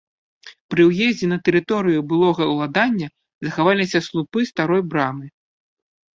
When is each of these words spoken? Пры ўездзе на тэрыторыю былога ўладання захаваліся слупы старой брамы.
Пры 0.73 0.85
ўездзе 0.91 1.27
на 1.33 1.37
тэрыторыю 1.49 1.99
былога 2.13 2.43
ўладання 2.53 3.07
захаваліся 3.49 4.03
слупы 4.09 4.39
старой 4.51 4.81
брамы. 4.95 5.25